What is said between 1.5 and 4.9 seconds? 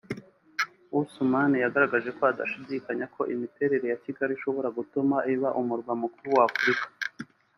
yagaragaje ko adashidikanyaho ko imiterere ya Kigali ishobora